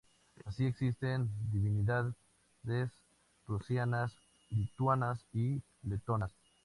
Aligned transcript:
Así, 0.45 0.65
existen 0.65 1.29
divinidades 1.51 2.89
prusianas, 3.45 4.11
lituanas 4.49 5.23
y 5.31 5.61
letonas. 5.83 6.31